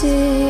[0.00, 0.49] trusted.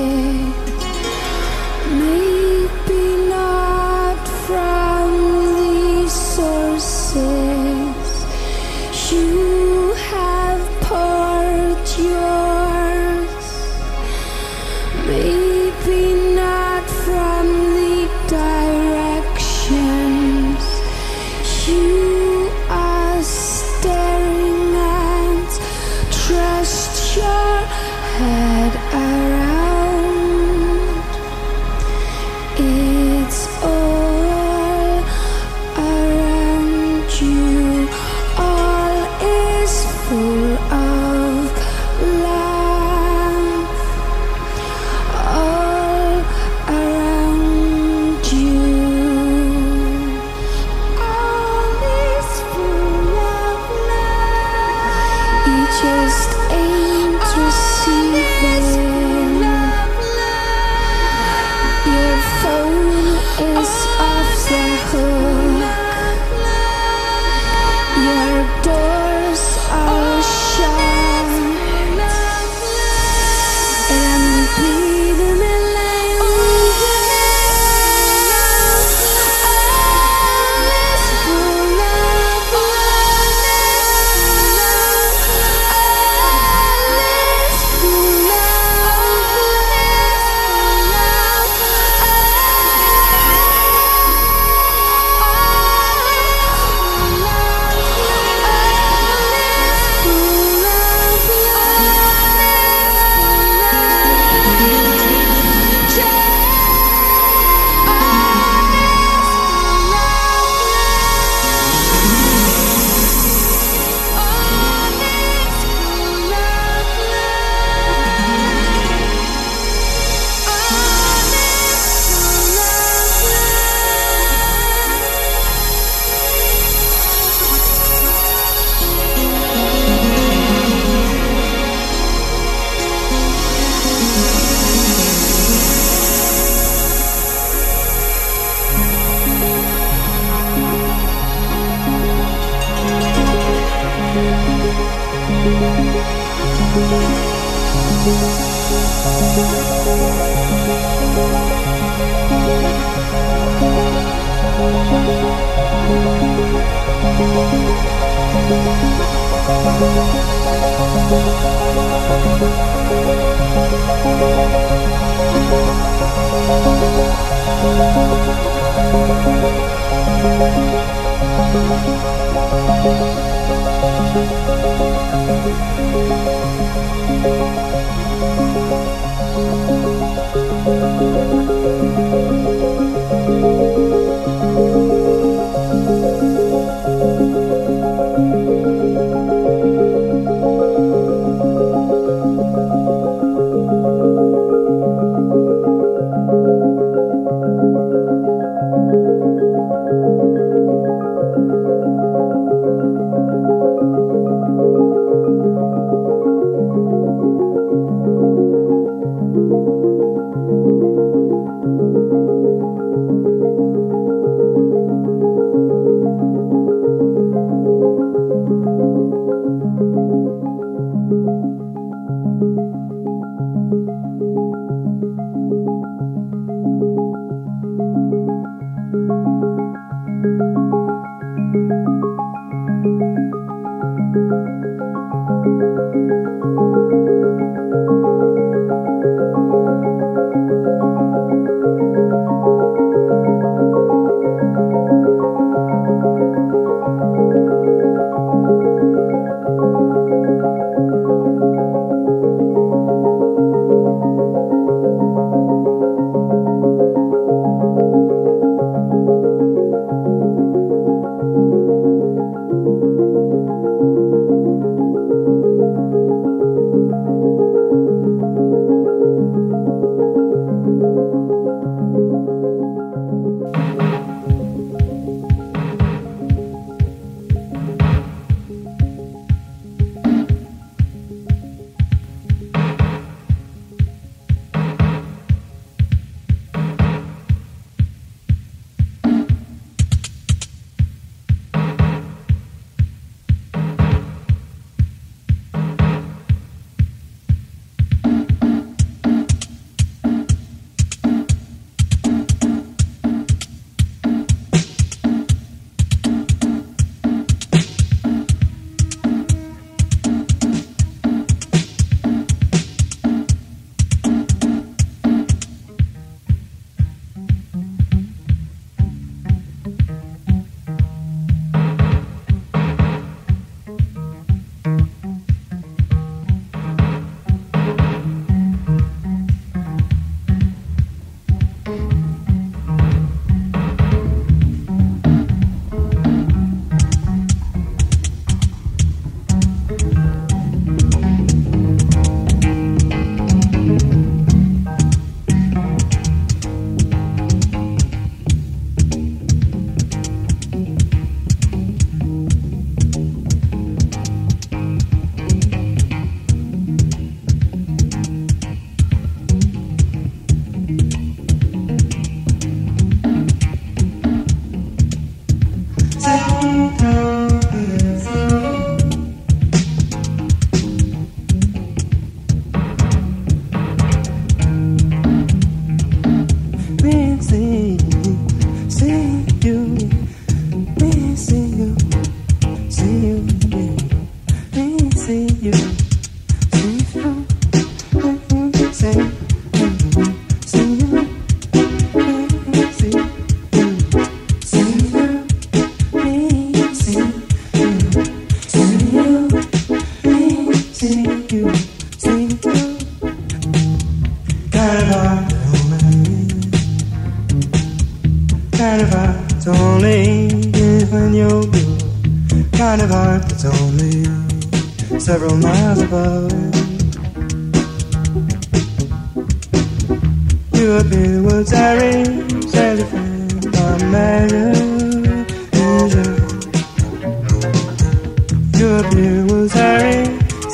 [429.49, 429.57] Raise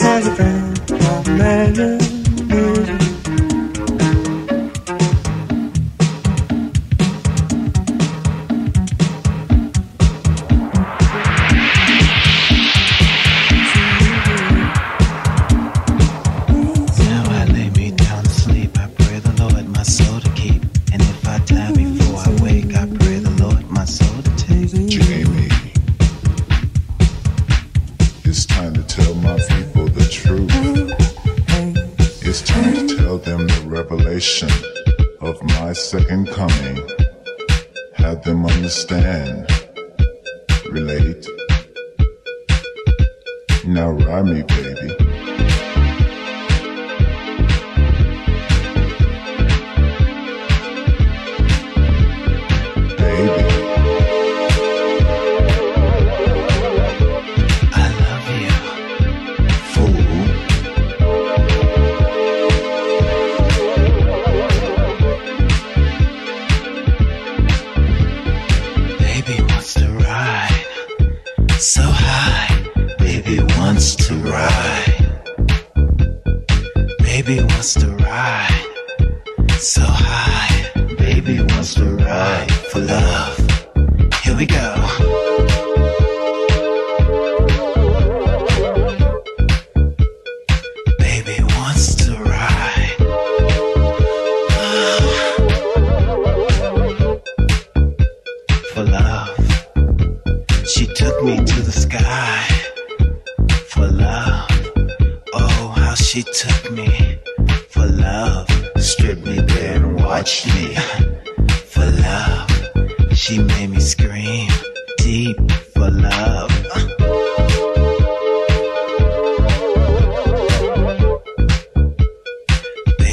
[0.02, 2.05] as a friend on measure.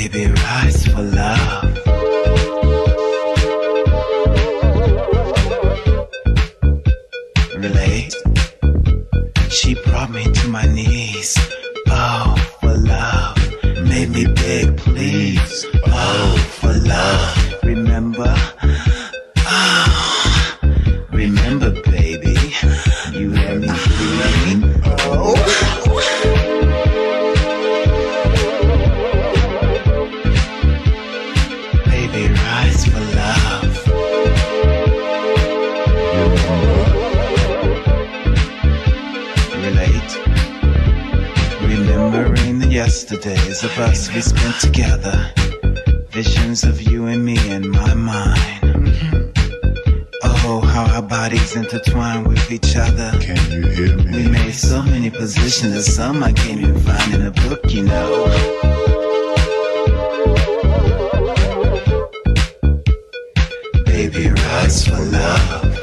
[0.10, 1.83] baby, rise for love.
[64.82, 65.83] For love.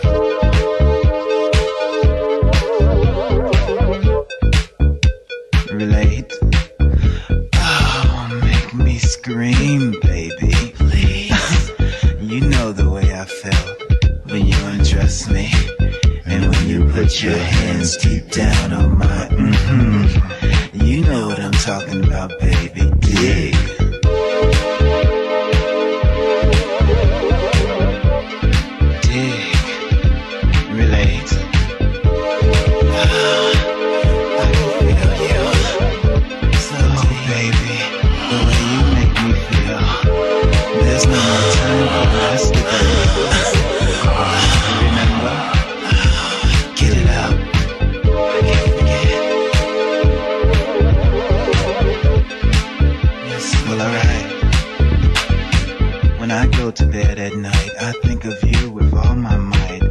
[57.42, 57.70] night.
[57.80, 59.82] I think of you with all my might.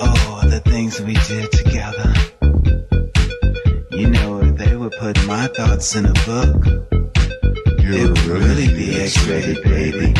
[0.00, 2.12] Oh, the things we did together.
[3.90, 6.64] You know, if they would put my thoughts in a book,
[7.80, 10.14] you it would really, really be X-rated, baby.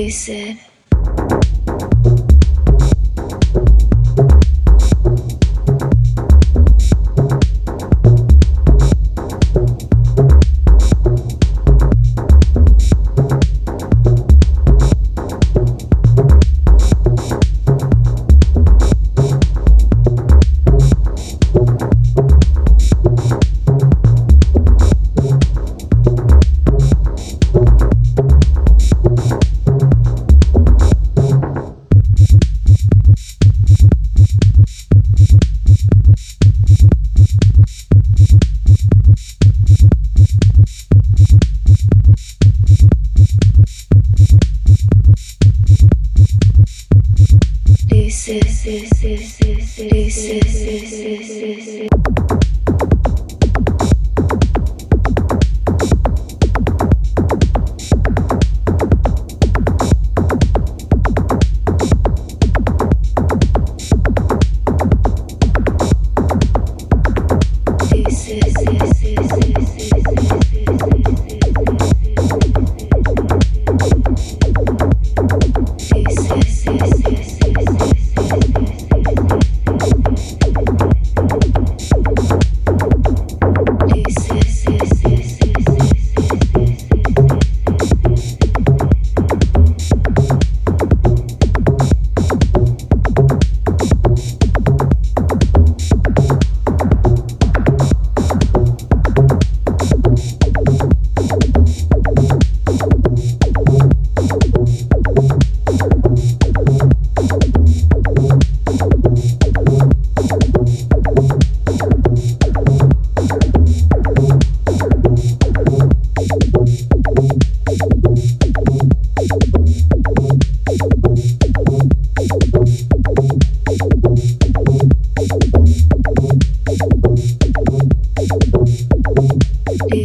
[0.00, 0.58] They said,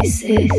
[0.06, 0.56] This is